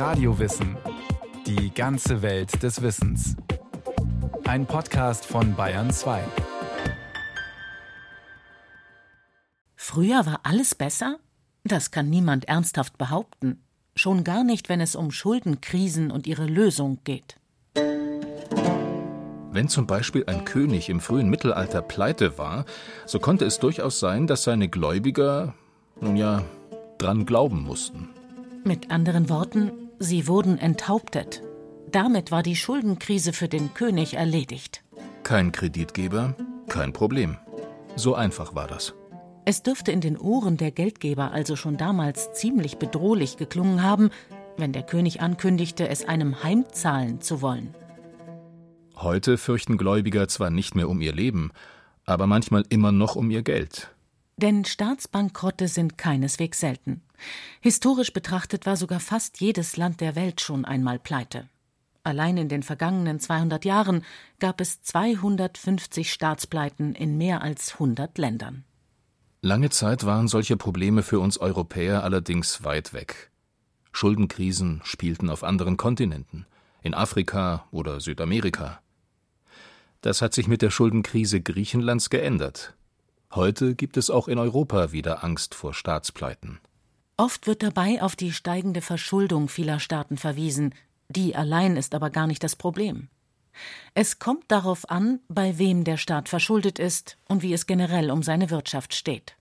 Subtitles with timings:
[0.00, 0.78] Radiowissen.
[1.46, 3.36] Die ganze Welt des Wissens.
[4.44, 6.22] Ein Podcast von Bayern 2.
[9.76, 11.18] Früher war alles besser?
[11.64, 13.62] Das kann niemand ernsthaft behaupten.
[13.94, 17.36] Schon gar nicht, wenn es um Schuldenkrisen und ihre Lösung geht.
[19.52, 22.64] Wenn zum Beispiel ein König im frühen Mittelalter pleite war,
[23.04, 25.52] so konnte es durchaus sein, dass seine Gläubiger,
[26.00, 26.42] nun ja,
[26.96, 28.08] dran glauben mussten.
[28.64, 31.42] Mit anderen Worten, sie wurden enthauptet.
[31.92, 34.82] Damit war die Schuldenkrise für den König erledigt.
[35.22, 36.34] Kein Kreditgeber,
[36.68, 37.36] kein Problem.
[37.94, 38.94] So einfach war das.
[39.44, 44.10] Es dürfte in den Ohren der Geldgeber also schon damals ziemlich bedrohlich geklungen haben,
[44.56, 47.74] wenn der König ankündigte, es einem heimzahlen zu wollen.
[48.96, 51.50] Heute fürchten Gläubiger zwar nicht mehr um ihr Leben,
[52.04, 53.90] aber manchmal immer noch um ihr Geld.
[54.40, 57.02] Denn Staatsbankrotte sind keineswegs selten.
[57.60, 61.50] Historisch betrachtet war sogar fast jedes Land der Welt schon einmal pleite.
[62.04, 64.02] Allein in den vergangenen 200 Jahren
[64.38, 68.64] gab es 250 Staatspleiten in mehr als 100 Ländern.
[69.42, 73.30] Lange Zeit waren solche Probleme für uns Europäer allerdings weit weg.
[73.92, 76.46] Schuldenkrisen spielten auf anderen Kontinenten,
[76.80, 78.80] in Afrika oder Südamerika.
[80.00, 82.74] Das hat sich mit der Schuldenkrise Griechenlands geändert.
[83.34, 86.60] Heute gibt es auch in Europa wieder Angst vor Staatspleiten.
[87.16, 90.74] Oft wird dabei auf die steigende Verschuldung vieler Staaten verwiesen,
[91.08, 93.08] die allein ist aber gar nicht das Problem.
[93.94, 98.22] Es kommt darauf an, bei wem der Staat verschuldet ist und wie es generell um
[98.22, 99.36] seine Wirtschaft steht.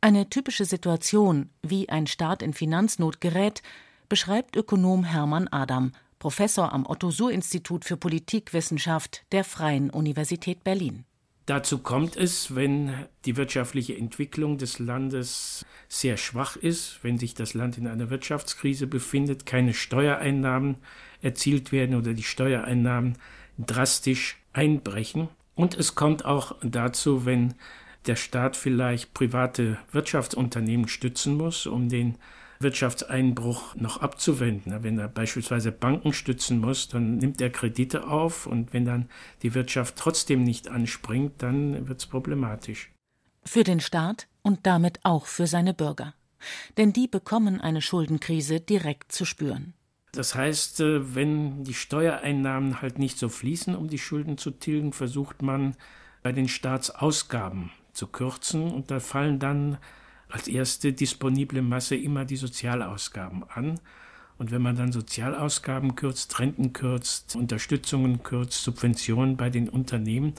[0.00, 3.62] Eine typische Situation, wie ein Staat in Finanznot gerät,
[4.08, 11.04] beschreibt Ökonom Hermann Adam Professor am Otto-Suhr-Institut für Politikwissenschaft der Freien Universität Berlin.
[11.46, 17.54] Dazu kommt es, wenn die wirtschaftliche Entwicklung des Landes sehr schwach ist, wenn sich das
[17.54, 20.76] Land in einer Wirtschaftskrise befindet, keine Steuereinnahmen
[21.20, 23.18] erzielt werden oder die Steuereinnahmen
[23.58, 25.28] drastisch einbrechen.
[25.54, 27.54] Und es kommt auch dazu, wenn
[28.06, 32.16] der Staat vielleicht private Wirtschaftsunternehmen stützen muss, um den
[32.62, 34.82] Wirtschaftseinbruch noch abzuwenden.
[34.82, 39.08] Wenn er beispielsweise Banken stützen muss, dann nimmt er Kredite auf und wenn dann
[39.42, 42.90] die Wirtschaft trotzdem nicht anspringt, dann wird es problematisch.
[43.44, 46.14] Für den Staat und damit auch für seine Bürger.
[46.76, 49.74] Denn die bekommen eine Schuldenkrise direkt zu spüren.
[50.12, 54.92] Das heißt, äh, wenn die Steuereinnahmen halt nicht so fließen, um die Schulden zu tilgen,
[54.92, 55.74] versucht man
[56.22, 59.78] bei den Staatsausgaben zu kürzen und da fallen dann
[60.32, 63.78] als erste disponible Masse immer die Sozialausgaben an.
[64.38, 70.32] Und wenn man dann Sozialausgaben kürzt, Renten kürzt, Unterstützungen kürzt, Subventionen bei den Unternehmen,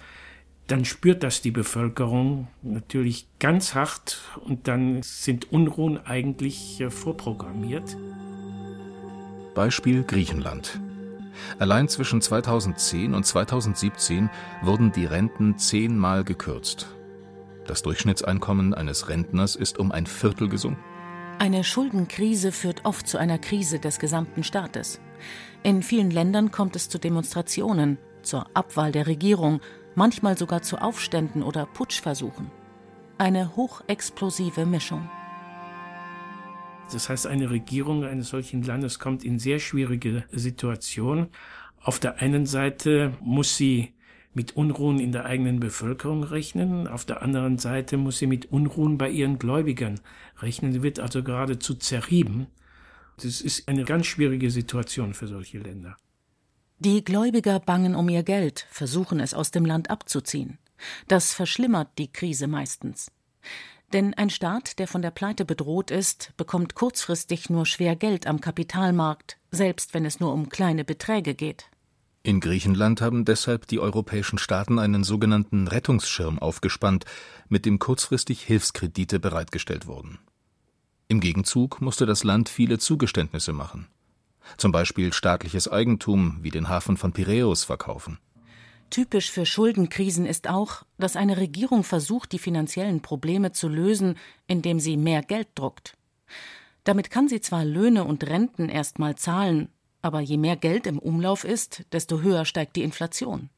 [0.68, 7.96] dann spürt das die Bevölkerung natürlich ganz hart und dann sind Unruhen eigentlich äh, vorprogrammiert.
[9.54, 10.80] Beispiel Griechenland.
[11.60, 14.30] Allein zwischen 2010 und 2017
[14.62, 16.88] wurden die Renten zehnmal gekürzt.
[17.68, 20.84] Das Durchschnittseinkommen eines Rentners ist um ein Viertel gesunken.
[21.40, 25.00] Eine Schuldenkrise führt oft zu einer Krise des gesamten Staates.
[25.64, 29.62] In vielen Ländern kommt es zu Demonstrationen, zur Abwahl der Regierung,
[29.96, 32.52] manchmal sogar zu Aufständen oder Putschversuchen.
[33.18, 35.10] Eine hochexplosive Mischung.
[36.92, 41.30] Das heißt, eine Regierung eines solchen Landes kommt in sehr schwierige Situationen.
[41.82, 43.94] Auf der einen Seite muss sie
[44.34, 46.88] mit Unruhen in der eigenen Bevölkerung rechnen.
[46.88, 50.00] Auf der anderen Seite muss sie mit Unruhen bei ihren Gläubigern
[50.40, 50.74] rechnen.
[50.74, 52.48] Sie wird also geradezu zerrieben.
[53.18, 55.98] Das ist eine ganz schwierige Situation für solche Länder.
[56.80, 60.58] Die Gläubiger bangen um ihr Geld, versuchen es aus dem Land abzuziehen.
[61.08, 63.12] Das verschlimmert die Krise meistens.
[63.94, 68.42] Denn ein Staat, der von der Pleite bedroht ist, bekommt kurzfristig nur schwer Geld am
[68.42, 71.70] Kapitalmarkt, selbst wenn es nur um kleine Beträge geht.
[72.26, 77.04] In Griechenland haben deshalb die europäischen Staaten einen sogenannten Rettungsschirm aufgespannt,
[77.50, 80.20] mit dem kurzfristig Hilfskredite bereitgestellt wurden.
[81.10, 83.88] Im Gegenzug musste das Land viele Zugeständnisse machen.
[84.56, 88.20] Zum Beispiel staatliches Eigentum wie den Hafen von Piräus verkaufen.
[88.90, 94.16] Typisch für Schuldenkrisen ist auch, dass eine Regierung versucht, die finanziellen Probleme zu lösen,
[94.48, 95.98] indem sie mehr Geld druckt.
[96.86, 99.70] Damit kann sie zwar Löhne und Renten erstmal zahlen,
[100.04, 103.50] aber je mehr Geld im Umlauf ist, desto höher steigt die Inflation.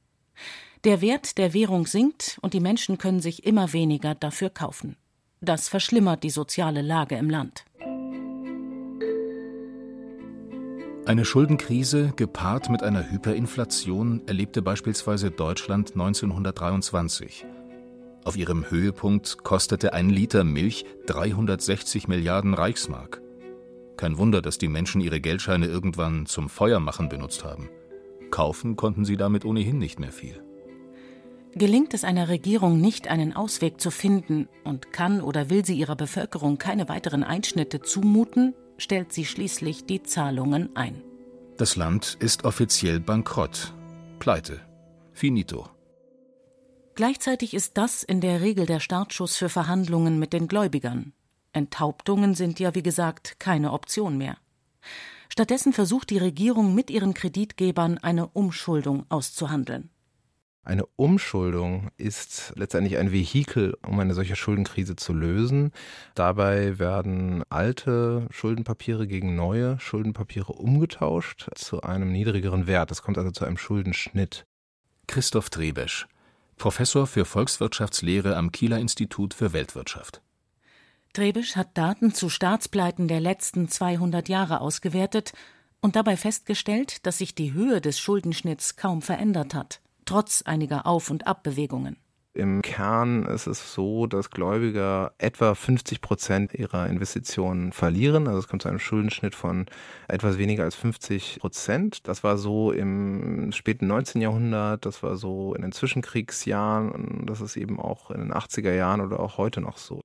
[0.86, 4.95] Der Wert der Währung sinkt und die Menschen können sich immer weniger dafür kaufen.
[5.42, 7.65] Das verschlimmert die soziale Lage im Land.
[11.07, 17.45] Eine Schuldenkrise gepaart mit einer Hyperinflation erlebte beispielsweise Deutschland 1923.
[18.24, 23.21] Auf ihrem Höhepunkt kostete ein Liter Milch 360 Milliarden Reichsmark.
[23.97, 27.69] Kein Wunder, dass die Menschen ihre Geldscheine irgendwann zum Feuermachen benutzt haben.
[28.31, 30.44] Kaufen konnten sie damit ohnehin nicht mehr viel.
[31.53, 35.95] Gelingt es einer Regierung nicht, einen Ausweg zu finden und kann oder will sie ihrer
[35.95, 41.01] Bevölkerung keine weiteren Einschnitte zumuten, stellt sie schließlich die Zahlungen ein.
[41.57, 43.74] Das Land ist offiziell bankrott.
[44.19, 44.59] Pleite.
[45.13, 45.69] Finito.
[46.95, 51.13] Gleichzeitig ist das in der Regel der Startschuss für Verhandlungen mit den Gläubigern.
[51.56, 54.38] Enthauptungen sind ja, wie gesagt, keine Option mehr.
[55.30, 59.90] Stattdessen versucht die Regierung mit ihren Kreditgebern eine Umschuldung auszuhandeln.
[60.63, 65.72] Eine Umschuldung ist letztendlich ein Vehikel, um eine solche Schuldenkrise zu lösen.
[66.16, 72.92] Dabei werden alte Schuldenpapiere gegen neue Schuldenpapiere umgetauscht zu einem niedrigeren Wert.
[72.92, 74.46] Es kommt also zu einem Schuldenschnitt.
[75.08, 76.08] Christoph Trebesch,
[76.58, 80.22] Professor für Volkswirtschaftslehre am Kieler Institut für Weltwirtschaft.
[81.15, 85.33] Trebesch hat Daten zu Staatspleiten der letzten 200 Jahre ausgewertet
[85.81, 91.09] und dabei festgestellt, dass sich die Höhe des Schuldenschnitts kaum verändert hat trotz einiger Auf-
[91.09, 91.97] und Abbewegungen.
[92.33, 98.27] Im Kern ist es so, dass Gläubiger etwa 50 Prozent ihrer Investitionen verlieren.
[98.27, 99.67] Also es kommt zu einem Schuldenschnitt von
[100.09, 102.09] etwas weniger als 50 Prozent.
[102.09, 104.21] Das war so im späten 19.
[104.21, 108.73] Jahrhundert, das war so in den Zwischenkriegsjahren und das ist eben auch in den 80er
[108.73, 110.01] Jahren oder auch heute noch so.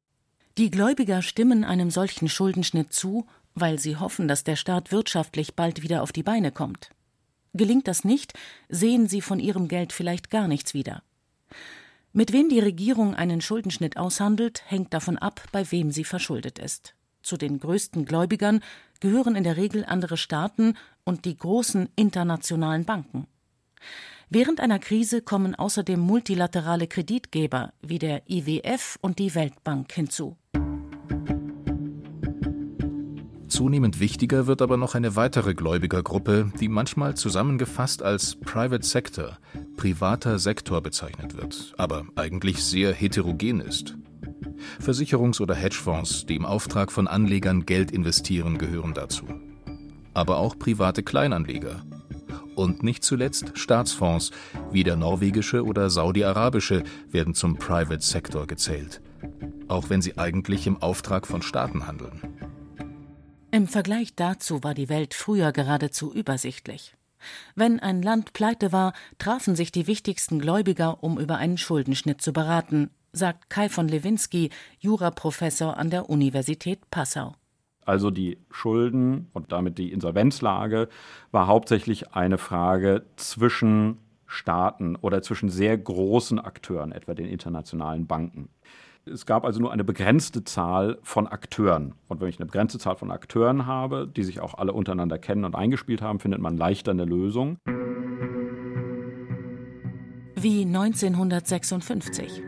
[0.60, 5.80] Die Gläubiger stimmen einem solchen Schuldenschnitt zu, weil sie hoffen, dass der Staat wirtschaftlich bald
[5.80, 6.90] wieder auf die Beine kommt.
[7.54, 8.34] Gelingt das nicht,
[8.68, 11.02] sehen sie von ihrem Geld vielleicht gar nichts wieder.
[12.12, 16.94] Mit wem die Regierung einen Schuldenschnitt aushandelt, hängt davon ab, bei wem sie verschuldet ist.
[17.22, 18.62] Zu den größten Gläubigern
[19.00, 23.26] gehören in der Regel andere Staaten und die großen internationalen Banken.
[24.28, 30.36] Während einer Krise kommen außerdem multilaterale Kreditgeber wie der IWF und die Weltbank hinzu.
[33.60, 39.36] Zunehmend wichtiger wird aber noch eine weitere Gläubigergruppe, die manchmal zusammengefasst als Private Sector,
[39.76, 43.98] privater Sektor bezeichnet wird, aber eigentlich sehr heterogen ist.
[44.82, 49.26] Versicherungs- oder Hedgefonds, die im Auftrag von Anlegern Geld investieren, gehören dazu.
[50.14, 51.82] Aber auch private Kleinanleger.
[52.54, 54.30] Und nicht zuletzt Staatsfonds,
[54.72, 59.02] wie der norwegische oder saudi-arabische, werden zum Private Sector gezählt.
[59.68, 62.22] Auch wenn sie eigentlich im Auftrag von Staaten handeln.
[63.52, 66.94] Im Vergleich dazu war die Welt früher geradezu übersichtlich.
[67.56, 72.32] Wenn ein Land pleite war, trafen sich die wichtigsten Gläubiger, um über einen Schuldenschnitt zu
[72.32, 77.34] beraten, sagt Kai von Lewinsky, Juraprofessor an der Universität Passau.
[77.84, 80.88] Also die Schulden und damit die Insolvenzlage
[81.32, 88.48] war hauptsächlich eine Frage zwischen Staaten oder zwischen sehr großen Akteuren, etwa den internationalen Banken.
[89.06, 91.94] Es gab also nur eine begrenzte Zahl von Akteuren.
[92.08, 95.44] Und wenn ich eine begrenzte Zahl von Akteuren habe, die sich auch alle untereinander kennen
[95.44, 97.56] und eingespielt haben, findet man leichter eine Lösung.
[100.36, 102.42] Wie 1956.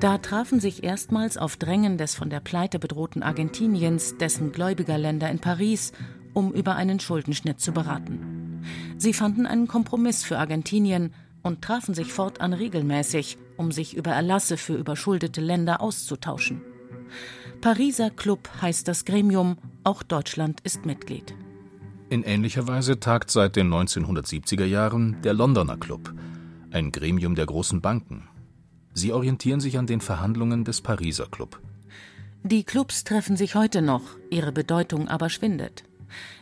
[0.00, 5.40] Da trafen sich erstmals auf Drängen des von der Pleite bedrohten Argentiniens dessen Gläubigerländer in
[5.40, 5.92] Paris,
[6.34, 8.62] um über einen Schuldenschnitt zu beraten.
[8.98, 11.12] Sie fanden einen Kompromiss für Argentinien
[11.42, 16.60] und trafen sich fortan regelmäßig, um sich über Erlasse für überschuldete Länder auszutauschen.
[17.60, 21.34] Pariser Club heißt das Gremium, auch Deutschland ist Mitglied.
[22.10, 26.14] In ähnlicher Weise tagt seit den 1970er Jahren der Londoner Club,
[26.70, 28.28] ein Gremium der großen Banken.
[28.94, 31.60] Sie orientieren sich an den Verhandlungen des Pariser Club.
[32.44, 35.84] Die Clubs treffen sich heute noch, ihre Bedeutung aber schwindet.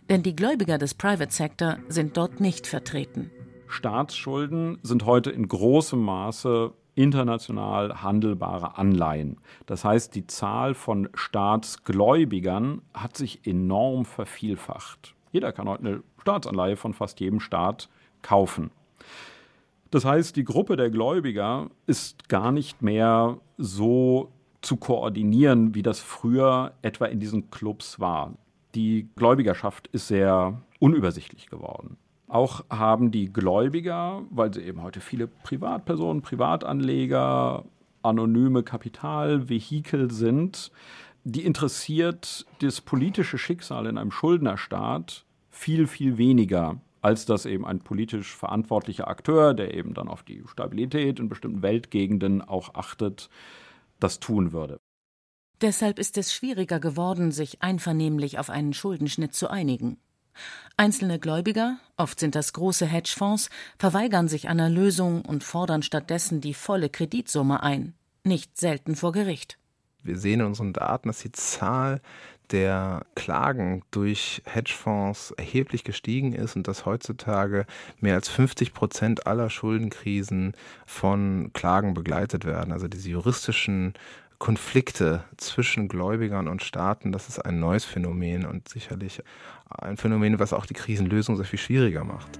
[0.08, 3.30] Denn die Gläubiger des Private Sector sind dort nicht vertreten.
[3.68, 9.36] Staatsschulden sind heute in großem Maße international handelbare Anleihen.
[9.66, 15.14] Das heißt, die Zahl von Staatsgläubigern hat sich enorm vervielfacht.
[15.30, 17.88] Jeder kann heute eine Staatsanleihe von fast jedem Staat
[18.22, 18.70] kaufen.
[19.90, 24.32] Das heißt, die Gruppe der Gläubiger ist gar nicht mehr so
[24.62, 28.34] zu koordinieren, wie das früher etwa in diesen Clubs war.
[28.74, 31.96] Die Gläubigerschaft ist sehr unübersichtlich geworden.
[32.28, 37.64] Auch haben die Gläubiger, weil sie eben heute viele Privatpersonen, Privatanleger,
[38.02, 40.70] anonyme Kapitalvehikel sind,
[41.24, 47.80] die interessiert das politische Schicksal in einem Schuldnerstaat viel, viel weniger, als dass eben ein
[47.80, 53.28] politisch verantwortlicher Akteur, der eben dann auf die Stabilität in bestimmten Weltgegenden auch achtet,
[53.98, 54.78] das tun würde.
[55.62, 59.98] Deshalb ist es schwieriger geworden, sich einvernehmlich auf einen Schuldenschnitt zu einigen.
[60.76, 66.54] Einzelne Gläubiger, oft sind das große Hedgefonds, verweigern sich einer Lösung und fordern stattdessen die
[66.54, 69.58] volle Kreditsumme ein, nicht selten vor Gericht.
[70.02, 72.00] Wir sehen in unseren Daten, dass die Zahl
[72.52, 77.66] der Klagen durch Hedgefonds erheblich gestiegen ist und dass heutzutage
[78.00, 80.52] mehr als 50 Prozent aller Schuldenkrisen
[80.86, 82.72] von Klagen begleitet werden.
[82.72, 83.94] Also diese juristischen
[84.38, 89.22] Konflikte zwischen Gläubigern und Staaten, das ist ein neues Phänomen und sicherlich
[89.68, 92.38] ein Phänomen, was auch die Krisenlösung sehr viel schwieriger macht.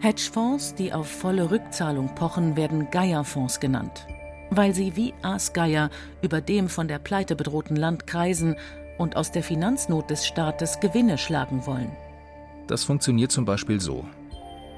[0.00, 4.06] Hedgefonds, die auf volle Rückzahlung pochen, werden Geierfonds genannt,
[4.50, 5.90] weil sie wie Aasgeier
[6.22, 8.56] über dem von der Pleite bedrohten Land kreisen
[8.98, 11.90] und aus der Finanznot des Staates Gewinne schlagen wollen.
[12.66, 14.04] Das funktioniert zum Beispiel so.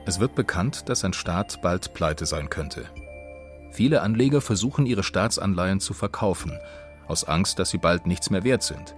[0.07, 2.87] Es wird bekannt, dass ein Staat bald pleite sein könnte.
[3.71, 6.59] Viele Anleger versuchen ihre Staatsanleihen zu verkaufen,
[7.07, 8.95] aus Angst, dass sie bald nichts mehr wert sind.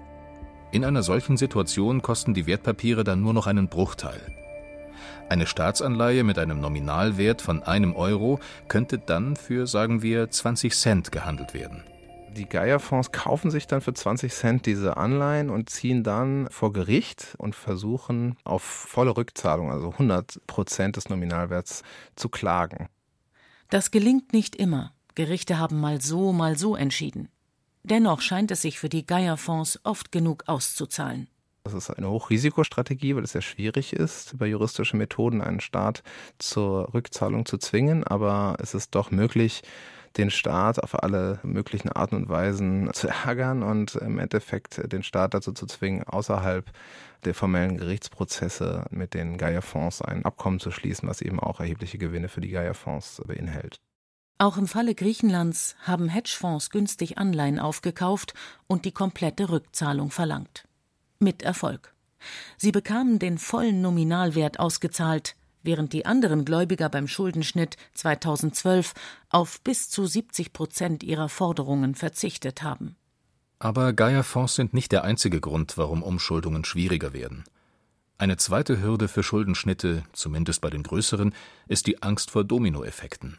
[0.72, 4.20] In einer solchen Situation kosten die Wertpapiere dann nur noch einen Bruchteil.
[5.28, 11.12] Eine Staatsanleihe mit einem Nominalwert von einem Euro könnte dann für, sagen wir, 20 Cent
[11.12, 11.84] gehandelt werden.
[12.36, 17.34] Die Geierfonds kaufen sich dann für 20 Cent diese Anleihen und ziehen dann vor Gericht
[17.38, 21.82] und versuchen auf volle Rückzahlung, also 100 Prozent des Nominalwerts,
[22.14, 22.88] zu klagen.
[23.70, 24.92] Das gelingt nicht immer.
[25.14, 27.28] Gerichte haben mal so, mal so entschieden.
[27.84, 31.28] Dennoch scheint es sich für die Geierfonds oft genug auszuzahlen.
[31.62, 36.02] Das ist eine Hochrisikostrategie, weil es sehr schwierig ist, über juristische Methoden einen Staat
[36.38, 38.02] zur Rückzahlung zu zwingen.
[38.02, 39.62] Aber es ist doch möglich,
[40.16, 45.34] den Staat auf alle möglichen Arten und Weisen zu ärgern und im Endeffekt den Staat
[45.34, 46.70] dazu zu zwingen, außerhalb
[47.24, 52.28] der formellen Gerichtsprozesse mit den Geierfonds ein Abkommen zu schließen, was eben auch erhebliche Gewinne
[52.28, 53.76] für die Geierfonds beinhält.
[54.38, 58.32] Auch im Falle Griechenlands haben Hedgefonds günstig Anleihen aufgekauft
[58.66, 60.66] und die komplette Rückzahlung verlangt.
[61.18, 61.94] Mit Erfolg.
[62.56, 68.94] Sie bekamen den vollen Nominalwert ausgezahlt, während die anderen Gläubiger beim Schuldenschnitt 2012
[69.28, 72.96] auf bis zu 70 Prozent ihrer Forderungen verzichtet haben.
[73.58, 77.44] Aber Gaia-Fonds sind nicht der einzige Grund, warum Umschuldungen schwieriger werden.
[78.16, 81.34] Eine zweite Hürde für Schuldenschnitte, zumindest bei den größeren,
[81.68, 83.38] ist die Angst vor Dominoeffekten.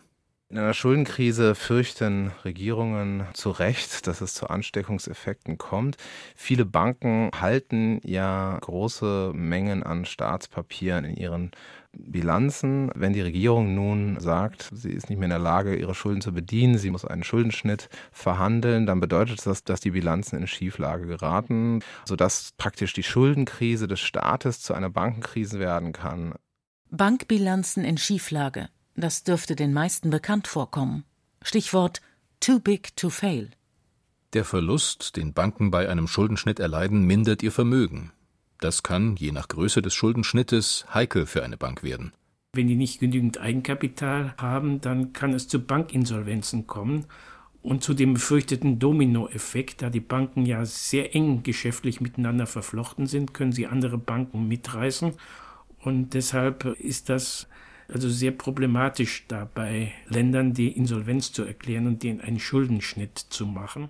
[0.51, 5.95] In einer Schuldenkrise fürchten Regierungen zu Recht, dass es zu Ansteckungseffekten kommt.
[6.35, 11.51] Viele Banken halten ja große Mengen an Staatspapieren in ihren
[11.93, 12.89] Bilanzen.
[12.95, 16.33] Wenn die Regierung nun sagt, sie ist nicht mehr in der Lage, ihre Schulden zu
[16.33, 21.81] bedienen, sie muss einen Schuldenschnitt verhandeln, dann bedeutet das, dass die Bilanzen in Schieflage geraten,
[22.05, 26.33] sodass praktisch die Schuldenkrise des Staates zu einer Bankenkrise werden kann.
[26.89, 28.69] Bankbilanzen in Schieflage.
[28.95, 31.05] Das dürfte den meisten bekannt vorkommen.
[31.41, 32.01] Stichwort
[32.39, 33.49] too big to fail.
[34.33, 38.11] Der Verlust, den Banken bei einem Schuldenschnitt erleiden, mindert ihr Vermögen.
[38.61, 42.13] Das kann, je nach Größe des Schuldenschnittes, heikel für eine Bank werden.
[42.53, 47.05] Wenn die nicht genügend Eigenkapital haben, dann kann es zu Bankinsolvenzen kommen
[47.63, 53.33] und zu dem befürchteten Dominoeffekt, da die Banken ja sehr eng geschäftlich miteinander verflochten sind,
[53.33, 55.13] können sie andere Banken mitreißen.
[55.79, 57.47] Und deshalb ist das
[57.87, 63.89] also sehr problematisch dabei, Ländern die Insolvenz zu erklären und denen einen Schuldenschnitt zu machen.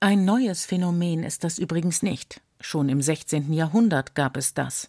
[0.00, 2.42] Ein neues Phänomen ist das übrigens nicht.
[2.66, 3.52] Schon im 16.
[3.52, 4.88] Jahrhundert gab es das.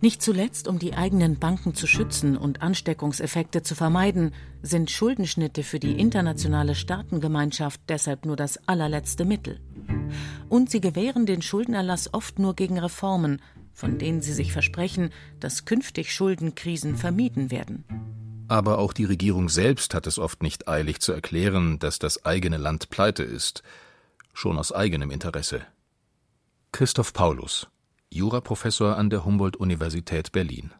[0.00, 5.78] Nicht zuletzt, um die eigenen Banken zu schützen und Ansteckungseffekte zu vermeiden, sind Schuldenschnitte für
[5.78, 9.60] die internationale Staatengemeinschaft deshalb nur das allerletzte Mittel.
[10.48, 13.40] Und sie gewähren den Schuldenerlass oft nur gegen Reformen,
[13.72, 17.84] von denen sie sich versprechen, dass künftig Schuldenkrisen vermieden werden.
[18.48, 22.56] Aber auch die Regierung selbst hat es oft nicht eilig zu erklären, dass das eigene
[22.56, 23.62] Land pleite ist,
[24.32, 25.62] schon aus eigenem Interesse.
[26.72, 27.68] Christoph Paulus,
[28.10, 30.72] Juraprofessor an der Humboldt-Universität Berlin.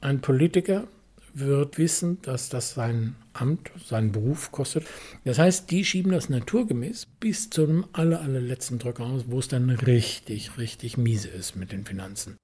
[0.00, 0.86] Ein Politiker
[1.34, 4.86] wird wissen, dass das sein Amt, seinen Beruf kostet.
[5.24, 9.48] Das heißt, die schieben das naturgemäß bis zu dem aller, allerletzten Drücker aus, wo es
[9.48, 12.36] dann richtig, richtig miese ist mit den Finanzen.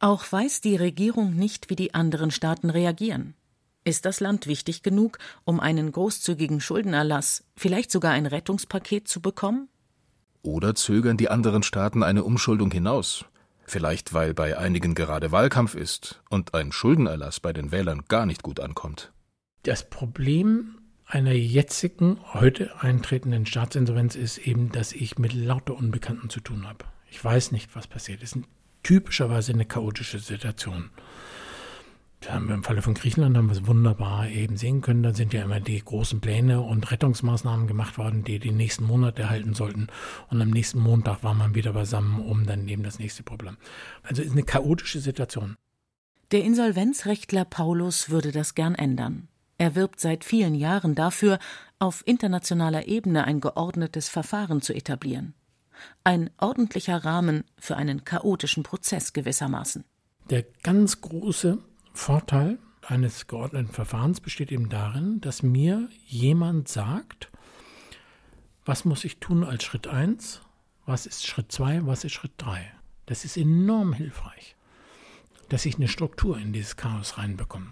[0.00, 3.34] Auch weiß die Regierung nicht, wie die anderen Staaten reagieren.
[3.84, 9.68] Ist das Land wichtig genug, um einen großzügigen Schuldenerlass, vielleicht sogar ein Rettungspaket zu bekommen?
[10.42, 13.24] Oder zögern die anderen Staaten eine Umschuldung hinaus?
[13.64, 18.42] Vielleicht weil bei einigen gerade Wahlkampf ist und ein Schuldenerlass bei den Wählern gar nicht
[18.42, 19.12] gut ankommt.
[19.64, 26.40] Das Problem einer jetzigen, heute eintretenden Staatsinsolvenz ist eben, dass ich mit lauter Unbekannten zu
[26.40, 26.84] tun habe.
[27.10, 28.22] Ich weiß nicht, was passiert.
[28.22, 28.44] Es ist
[28.82, 30.90] typischerweise eine chaotische Situation.
[32.26, 35.02] Im Falle von Griechenland haben wir es wunderbar eben sehen können.
[35.02, 39.30] Da sind ja immer die großen Pläne und Rettungsmaßnahmen gemacht worden, die die nächsten Monate
[39.30, 39.86] halten sollten.
[40.28, 43.56] Und am nächsten Montag war man wieder beisammen, um dann eben das nächste Problem.
[44.02, 45.56] Also ist eine chaotische Situation.
[46.32, 49.28] Der Insolvenzrechtler Paulus würde das gern ändern.
[49.56, 51.38] Er wirbt seit vielen Jahren dafür,
[51.78, 55.34] auf internationaler Ebene ein geordnetes Verfahren zu etablieren.
[56.04, 59.84] Ein ordentlicher Rahmen für einen chaotischen Prozess gewissermaßen.
[60.30, 61.58] Der ganz große
[61.98, 67.28] Vorteil eines geordneten Verfahrens besteht eben darin, dass mir jemand sagt,
[68.64, 70.40] was muss ich tun als Schritt 1,
[70.86, 72.72] was ist Schritt 2, was ist Schritt 3.
[73.06, 74.56] Das ist enorm hilfreich,
[75.50, 77.66] dass ich eine Struktur in dieses Chaos reinbekomme.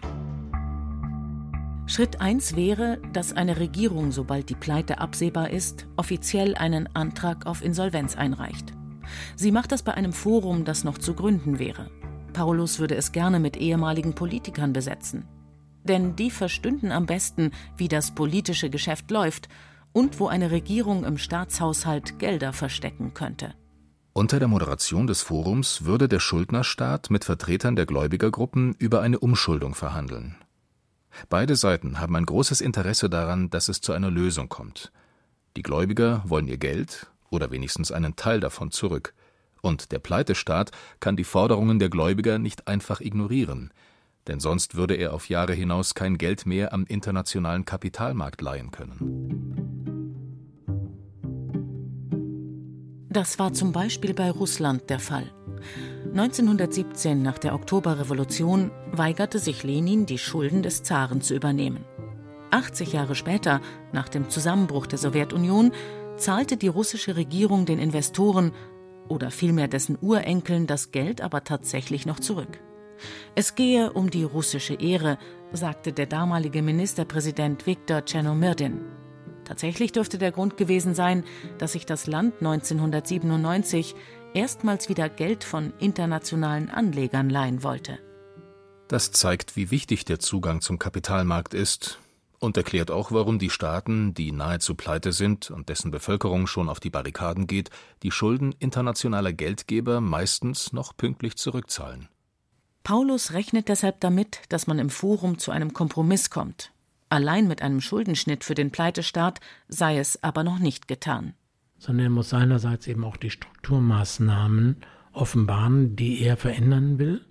[1.87, 7.63] Schritt 1 wäre, dass eine Regierung, sobald die Pleite absehbar ist, offiziell einen Antrag auf
[7.63, 8.75] Insolvenz einreicht.
[9.37, 11.91] Sie macht das bei einem Forum, das noch zu gründen wäre.
[12.37, 15.25] Paulus würde es gerne mit ehemaligen Politikern besetzen.
[15.85, 19.49] Denn die verstünden am besten, wie das politische Geschäft läuft
[19.95, 23.55] und wo eine Regierung im Staatshaushalt Gelder verstecken könnte.
[24.13, 29.75] Unter der Moderation des Forums würde der Schuldnerstaat mit Vertretern der Gläubigergruppen über eine Umschuldung
[29.75, 30.37] verhandeln.
[31.31, 34.93] Beide Seiten haben ein großes Interesse daran, dass es zu einer Lösung kommt.
[35.57, 39.15] Die Gläubiger wollen ihr Geld oder wenigstens einen Teil davon zurück
[39.63, 40.71] und der Pleitestaat
[41.01, 43.73] kann die Forderungen der Gläubiger nicht einfach ignorieren,
[44.27, 49.77] denn sonst würde er auf Jahre hinaus kein Geld mehr am internationalen Kapitalmarkt leihen können.
[53.09, 55.33] Das war zum Beispiel bei Russland der Fall.
[56.11, 61.85] 1917, nach der Oktoberrevolution, weigerte sich Lenin, die Schulden des Zaren zu übernehmen.
[62.51, 63.61] 80 Jahre später,
[63.93, 65.73] nach dem Zusammenbruch der Sowjetunion,
[66.17, 68.53] zahlte die russische Regierung den Investoren
[69.09, 72.61] oder vielmehr dessen Urenkeln das Geld aber tatsächlich noch zurück.
[73.35, 75.19] Es gehe um die russische Ehre,
[75.53, 78.81] sagte der damalige Ministerpräsident Viktor Tschernomyrdin.
[79.45, 81.25] Tatsächlich dürfte der Grund gewesen sein,
[81.59, 83.95] dass sich das Land 1997
[84.35, 87.99] erstmals wieder Geld von internationalen Anlegern leihen wollte.
[88.89, 92.01] Das zeigt, wie wichtig der Zugang zum Kapitalmarkt ist
[92.39, 96.81] und erklärt auch, warum die Staaten, die nahezu pleite sind und dessen Bevölkerung schon auf
[96.81, 97.71] die Barrikaden geht,
[98.03, 102.09] die Schulden internationaler Geldgeber meistens noch pünktlich zurückzahlen.
[102.85, 106.73] Paulus rechnet deshalb damit, dass man im Forum zu einem Kompromiss kommt.
[107.09, 111.35] Allein mit einem Schuldenschnitt für den Pleitestaat sei es aber noch nicht getan.
[111.79, 114.77] Sondern er muss seinerseits eben auch die Strukturmaßnahmen
[115.13, 117.25] offenbaren, die er verändern will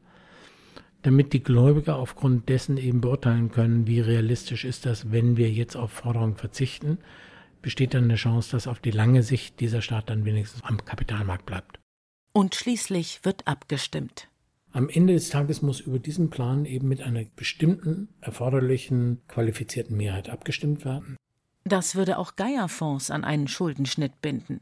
[1.06, 5.76] damit die Gläubiger aufgrund dessen eben beurteilen können, wie realistisch ist das, wenn wir jetzt
[5.76, 6.98] auf Forderungen verzichten,
[7.62, 11.46] besteht dann eine Chance, dass auf die lange Sicht dieser Staat dann wenigstens am Kapitalmarkt
[11.46, 11.80] bleibt.
[12.32, 14.30] Und schließlich wird abgestimmt.
[14.72, 20.30] Am Ende des Tages muss über diesen Plan eben mit einer bestimmten, erforderlichen, qualifizierten Mehrheit
[20.30, 21.18] abgestimmt werden.
[21.64, 24.60] Das würde auch Geierfonds an einen Schuldenschnitt binden.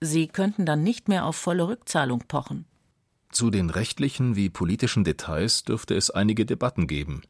[0.00, 2.64] Sie könnten dann nicht mehr auf volle Rückzahlung pochen.
[3.30, 7.22] Zu den rechtlichen wie politischen Details dürfte es einige Debatten geben.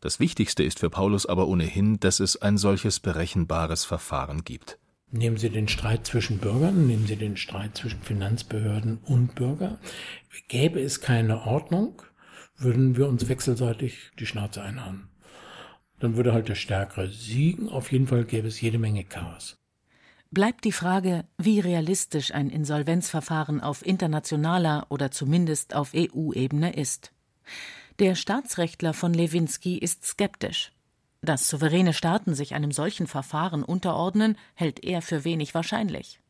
[0.00, 4.78] Das Wichtigste ist für Paulus aber ohnehin, dass es ein solches berechenbares Verfahren gibt.
[5.10, 9.78] Nehmen Sie den Streit zwischen Bürgern, nehmen Sie den Streit zwischen Finanzbehörden und Bürger.
[10.48, 12.02] Gäbe es keine Ordnung,
[12.56, 15.08] würden wir uns wechselseitig die Schnauze einhauen.
[16.00, 17.68] Dann würde halt der Stärkere siegen.
[17.68, 19.56] Auf jeden Fall gäbe es jede Menge Chaos
[20.30, 27.12] bleibt die Frage, wie realistisch ein Insolvenzverfahren auf internationaler oder zumindest auf EU-Ebene ist.
[27.98, 30.72] Der Staatsrechtler von Lewinsky ist skeptisch.
[31.22, 36.20] Dass souveräne Staaten sich einem solchen Verfahren unterordnen, hält er für wenig wahrscheinlich.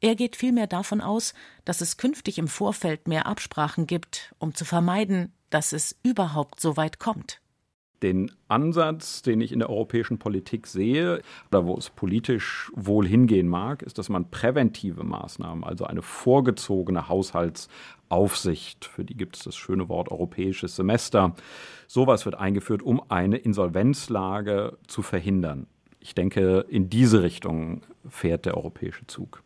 [0.00, 4.64] Er geht vielmehr davon aus, dass es künftig im Vorfeld mehr Absprachen gibt, um zu
[4.64, 7.40] vermeiden, dass es überhaupt so weit kommt
[8.04, 13.48] den Ansatz, den ich in der europäischen Politik sehe, oder wo es politisch wohl hingehen
[13.48, 19.56] mag, ist, dass man präventive Maßnahmen, also eine vorgezogene Haushaltsaufsicht, für die gibt es das
[19.56, 21.34] schöne Wort europäisches Semester,
[21.88, 25.66] sowas wird eingeführt, um eine Insolvenzlage zu verhindern.
[25.98, 29.42] Ich denke, in diese Richtung fährt der europäische Zug.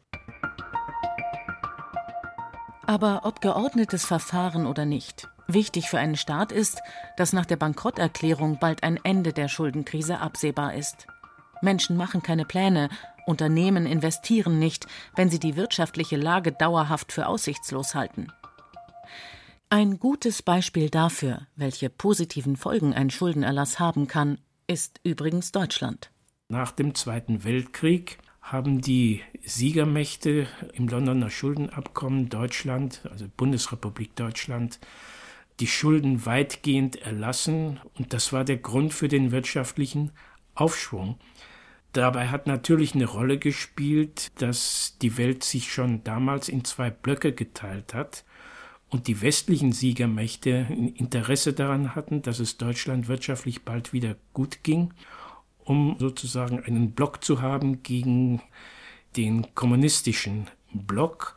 [2.84, 6.82] Aber ob geordnetes Verfahren oder nicht, Wichtig für einen Staat ist,
[7.16, 11.06] dass nach der Bankrotterklärung bald ein Ende der Schuldenkrise absehbar ist.
[11.62, 12.90] Menschen machen keine Pläne,
[13.26, 18.28] Unternehmen investieren nicht, wenn sie die wirtschaftliche Lage dauerhaft für aussichtslos halten.
[19.70, 26.10] Ein gutes Beispiel dafür, welche positiven Folgen ein Schuldenerlass haben kann, ist übrigens Deutschland.
[26.48, 34.78] Nach dem Zweiten Weltkrieg haben die Siegermächte im Londoner Schuldenabkommen Deutschland, also Bundesrepublik Deutschland,
[35.60, 40.12] die Schulden weitgehend erlassen und das war der Grund für den wirtschaftlichen
[40.54, 41.18] Aufschwung.
[41.92, 47.32] Dabei hat natürlich eine Rolle gespielt, dass die Welt sich schon damals in zwei Blöcke
[47.32, 48.24] geteilt hat
[48.90, 54.62] und die westlichen Siegermächte ein Interesse daran hatten, dass es Deutschland wirtschaftlich bald wieder gut
[54.62, 54.94] ging,
[55.64, 58.42] um sozusagen einen Block zu haben gegen
[59.16, 61.36] den kommunistischen Block.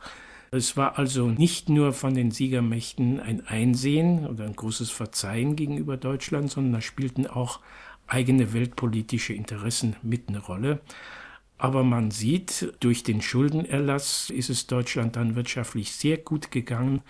[0.54, 5.96] Es war also nicht nur von den Siegermächten ein Einsehen oder ein großes Verzeihen gegenüber
[5.96, 7.60] Deutschland, sondern da spielten auch
[8.06, 10.82] eigene weltpolitische Interessen mit eine Rolle.
[11.56, 17.00] Aber man sieht, durch den Schuldenerlass ist es Deutschland dann wirtschaftlich sehr gut gegangen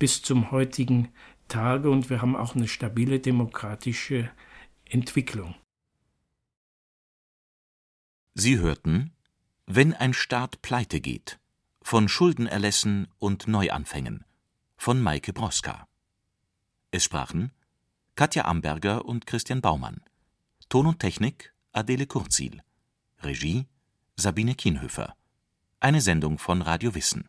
[0.00, 1.10] bis zum heutigen
[1.46, 4.30] Tage und wir haben auch eine stabile demokratische
[4.84, 5.54] Entwicklung.
[8.34, 9.12] Sie hörten
[9.66, 11.39] Wenn ein Staat pleite geht
[11.82, 14.24] von Schuldenerlässen und Neuanfängen
[14.76, 15.86] von Maike Broska.
[16.90, 17.52] Es sprachen
[18.14, 20.02] Katja Amberger und Christian Baumann.
[20.68, 22.62] Ton und Technik Adele Kurzil.
[23.22, 23.66] Regie
[24.16, 25.14] Sabine Kienhöfer.
[25.80, 27.28] Eine Sendung von Radio Wissen